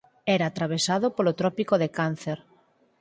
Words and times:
Era 0.35 0.45
atravesado 0.47 1.07
polo 1.15 1.37
Trópico 1.39 1.75
de 1.81 1.87
Cáncer. 1.97 2.39